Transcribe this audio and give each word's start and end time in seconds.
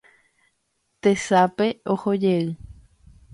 Tesape 1.01 1.67
ohojey 1.93 2.47